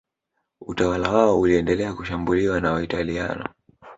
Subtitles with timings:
[0.61, 3.45] utawala wao uliendelea kushambuliwa na Waitaliano